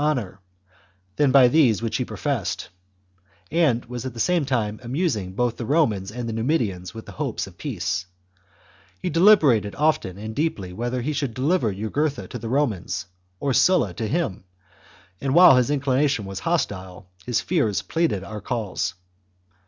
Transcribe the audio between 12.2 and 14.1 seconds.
to the Romans or Sulla to